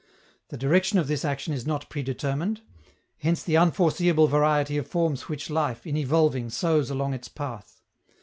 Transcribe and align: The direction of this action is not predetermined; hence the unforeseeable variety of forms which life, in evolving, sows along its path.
The 0.47 0.57
direction 0.57 0.97
of 0.97 1.07
this 1.07 1.23
action 1.23 1.53
is 1.53 1.67
not 1.67 1.87
predetermined; 1.87 2.61
hence 3.19 3.43
the 3.43 3.55
unforeseeable 3.55 4.25
variety 4.25 4.75
of 4.77 4.87
forms 4.87 5.29
which 5.29 5.47
life, 5.51 5.85
in 5.85 5.95
evolving, 5.95 6.49
sows 6.49 6.89
along 6.89 7.13
its 7.13 7.27
path. 7.27 7.81